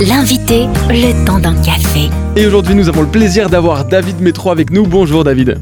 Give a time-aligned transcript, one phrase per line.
[0.00, 2.08] L'invité, le temps d'un café.
[2.36, 4.86] Et aujourd'hui, nous avons le plaisir d'avoir David Métro avec nous.
[4.86, 5.58] Bonjour David.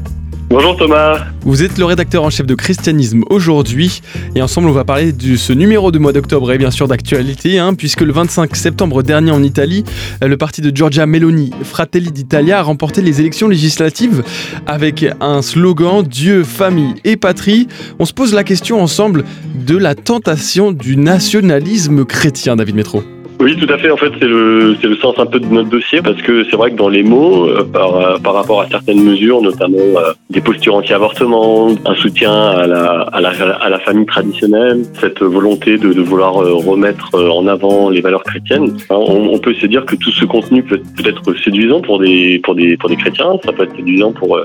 [0.51, 1.25] Bonjour Thomas.
[1.41, 4.01] Vous êtes le rédacteur en chef de Christianisme aujourd'hui
[4.35, 7.57] et ensemble on va parler de ce numéro de mois d'octobre et bien sûr d'actualité
[7.57, 9.83] hein, puisque le 25 septembre dernier en Italie,
[10.21, 14.23] le parti de Giorgia Meloni, Fratelli d'Italia, a remporté les élections législatives
[14.67, 17.67] avec un slogan Dieu, famille et patrie.
[17.97, 19.23] On se pose la question ensemble
[19.65, 23.03] de la tentation du nationalisme chrétien, David Métro.
[23.39, 23.91] Oui, tout à fait.
[23.91, 26.55] En fait, c'est le, c'est le sens un peu de notre dossier parce que c'est
[26.55, 30.13] vrai que dans les mots, euh, par, euh, par rapport à certaines mesures, notamment euh,
[30.31, 35.77] des postures anti-avortement, un soutien à la, à la, à la famille traditionnelle, cette volonté
[35.77, 39.95] de, de vouloir remettre en avant les valeurs chrétiennes, hein, on, peut se dire que
[39.95, 43.53] tout ce contenu peut, peut être séduisant pour des, pour des, pour des chrétiens, ça
[43.53, 44.39] peut être séduisant pour,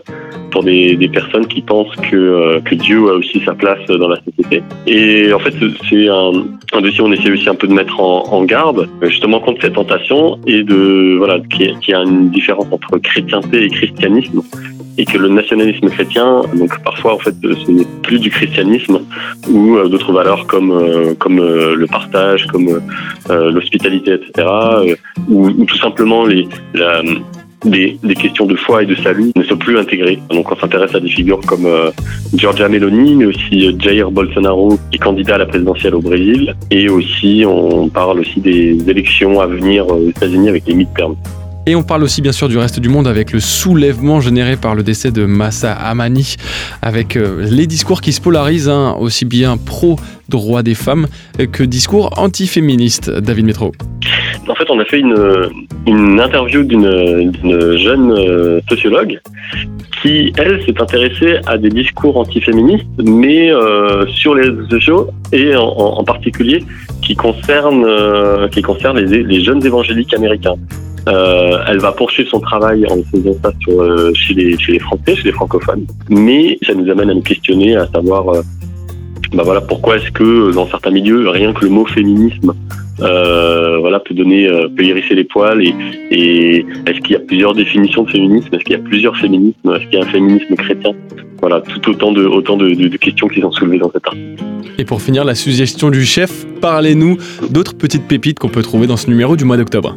[0.50, 4.16] pour des, des personnes qui pensent que, que Dieu a aussi sa place dans la
[4.16, 4.62] société.
[4.86, 5.54] Et en fait,
[5.88, 6.32] c'est un,
[6.74, 9.74] un dossier on essaie aussi un peu de mettre en, en garde justement contre cette
[9.74, 14.42] tentation et de voilà qu'il y, a une différence entre chrétienté et christianisme
[14.98, 19.00] et que le nationalisme chrétien, donc parfois en fait ce n'est plus du christianisme
[19.48, 22.80] ou euh, d'autres valeurs comme euh, comme euh, le partage, comme
[23.28, 24.46] l'hospitalité, etc.
[25.28, 26.46] Ou, ou, tout simplement les
[27.64, 30.18] des, des, questions de foi et de salut ne sont plus intégrées.
[30.30, 31.90] Donc on s'intéresse à des figures comme euh,
[32.34, 36.54] Giorgia Meloni, mais aussi euh, Jair Bolsonaro, qui est candidat à la présidentielle au Brésil.
[36.70, 41.16] Et aussi, on parle aussi des élections à venir aux États-Unis avec les midterms.
[41.64, 44.74] Et on parle aussi bien sûr du reste du monde avec le soulèvement généré par
[44.74, 46.34] le décès de Massa Amani,
[46.82, 49.96] avec euh, les discours qui se polarisent, hein, aussi bien pro
[50.28, 51.06] droit des femmes
[51.52, 53.10] que discours antiféministes.
[53.10, 53.70] David Métro.
[54.48, 56.90] En fait, on a fait une, interview d'une
[57.76, 59.20] jeune euh, sociologue
[60.02, 65.54] qui, elle, s'est intéressée à des discours antiféministes, mais euh, sur les réseaux sociaux et
[65.54, 66.64] en, particulier
[67.02, 67.86] qui concernent,
[68.50, 68.62] qui
[68.96, 70.56] les, jeunes évangéliques américains.
[71.08, 75.24] Euh, elle va poursuivre son travail en faisant ça sur, euh, chez, les, Français, chez
[75.24, 78.42] les francophones, mais ça nous amène à nous questionner, à savoir
[79.34, 82.52] bah voilà pourquoi est-ce que dans certains milieux rien que le mot féminisme
[83.00, 85.74] euh, voilà peut donner euh, peut hérisser les poils et,
[86.10, 88.48] et est-ce qu'il y a plusieurs définitions de féminisme?
[88.52, 89.74] Est-ce qu'il y a plusieurs féminismes?
[89.74, 90.92] Est-ce qu'il y a un féminisme chrétien?
[91.40, 94.44] Voilà tout autant de, de questions qui sont soulevées dans cet article.
[94.78, 97.16] Et pour finir la suggestion du chef parlez-nous
[97.50, 99.96] d'autres petites pépites qu'on peut trouver dans ce numéro du mois d'octobre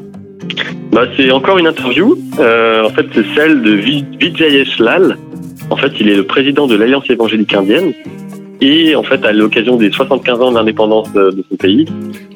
[0.96, 5.18] bah, c'est encore une interview euh, en fait c'est celle de Vijayesh Lal
[5.70, 7.94] en fait il est le président de l'Alliance évangélique indienne
[8.62, 11.86] et en fait, à l'occasion des 75 ans d'indépendance de ce pays,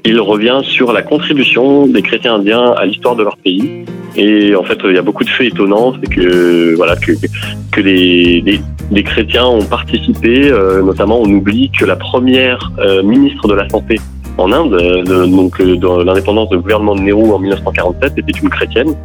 [0.05, 3.85] il revient sur la contribution des chrétiens indiens à l'histoire de leur pays.
[4.15, 9.03] Et en fait, il y a beaucoup de faits étonnants, c'est que voilà que les
[9.03, 10.51] chrétiens ont participé.
[10.51, 13.95] Euh, notamment, on oublie que la première euh, ministre de la santé
[14.39, 18.95] en Inde, euh, donc dans l'indépendance du gouvernement de Nehru en 1947, était une chrétienne.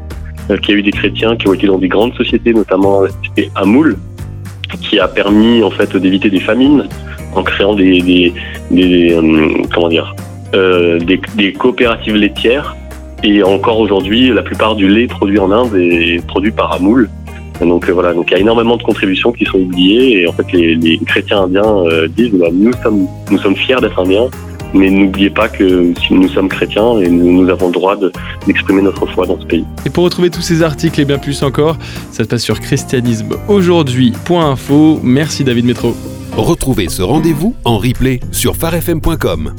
[0.62, 3.96] qui a eu des chrétiens qui ont été dans des grandes sociétés, notamment c'était Amoul,
[4.82, 6.86] qui a permis en fait d'éviter des famines
[7.34, 8.32] en créant des,
[8.72, 10.14] euh, comment dire
[10.54, 12.76] euh, des, coopératives laitières.
[13.22, 17.08] Et encore aujourd'hui la plupart du lait produit en Inde est produit par Amoul.
[17.60, 18.12] Donc euh, voilà.
[18.12, 20.20] Donc il y a énormément de contributions qui sont oubliées.
[20.20, 23.98] Et en fait les, chrétiens indiens euh, disent bah, nous sommes nous sommes fiers d'être
[23.98, 24.28] indiens
[24.74, 27.96] mais n'oubliez pas que si nous sommes chrétiens et nous, nous avons le droit
[28.46, 29.64] d'exprimer de, notre foi dans ce pays.
[29.86, 31.76] Et pour retrouver tous ces articles et bien plus encore,
[32.10, 35.00] ça se passe sur christianismeaujourd'hui.info.
[35.02, 35.94] Merci David Métro.
[36.36, 39.54] Retrouvez ce rendez-vous en replay sur farfm.com.